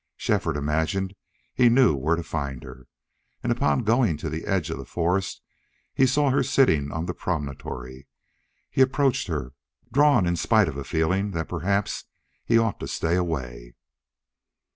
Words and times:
Shefford 0.17 0.57
imagined 0.57 1.13
he 1.53 1.69
knew 1.69 1.93
where 1.95 2.15
to 2.15 2.23
find 2.23 2.63
her, 2.63 2.87
and 3.43 3.51
upon 3.51 3.83
going 3.83 4.17
to 4.17 4.31
the 4.31 4.45
edge 4.47 4.71
of 4.71 4.79
the 4.79 4.83
forest 4.83 5.43
he 5.93 6.07
saw 6.07 6.31
her 6.31 6.41
sitting 6.41 6.91
on 6.91 7.05
the 7.05 7.13
promontory. 7.13 8.07
He 8.71 8.81
approached 8.81 9.27
her, 9.27 9.53
drawn 9.93 10.25
in 10.25 10.37
spite 10.37 10.67
of 10.67 10.75
a 10.75 10.83
feeling 10.83 11.29
that 11.33 11.47
perhaps 11.47 12.05
he 12.43 12.57
ought 12.57 12.79
to 12.79 12.87
stay 12.87 13.15
away. 13.15 13.75